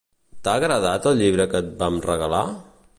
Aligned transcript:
T'ha 0.47 0.55
agradat 0.61 1.05
el 1.11 1.21
llibre 1.21 1.47
que 1.53 1.63
et 1.67 1.71
vam 1.85 2.05
regalar? 2.11 2.43